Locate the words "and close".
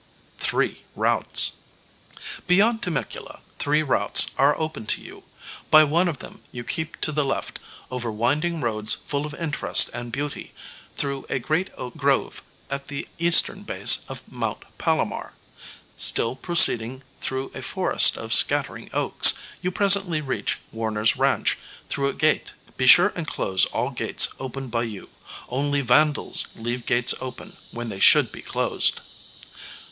23.15-23.65